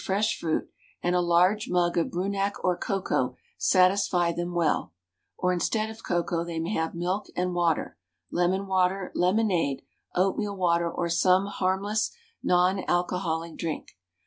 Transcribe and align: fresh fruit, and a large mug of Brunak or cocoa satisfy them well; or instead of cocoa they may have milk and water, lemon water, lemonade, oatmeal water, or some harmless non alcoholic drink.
fresh 0.03 0.35
fruit, 0.35 0.67
and 1.03 1.15
a 1.15 1.21
large 1.21 1.69
mug 1.69 1.95
of 1.95 2.09
Brunak 2.09 2.55
or 2.63 2.75
cocoa 2.75 3.35
satisfy 3.59 4.31
them 4.31 4.51
well; 4.55 4.91
or 5.37 5.53
instead 5.53 5.91
of 5.91 6.01
cocoa 6.03 6.43
they 6.43 6.57
may 6.57 6.71
have 6.73 6.95
milk 6.95 7.27
and 7.35 7.53
water, 7.53 7.99
lemon 8.31 8.65
water, 8.65 9.11
lemonade, 9.13 9.83
oatmeal 10.15 10.55
water, 10.57 10.89
or 10.91 11.07
some 11.07 11.45
harmless 11.45 12.09
non 12.41 12.83
alcoholic 12.89 13.55
drink. 13.57 13.89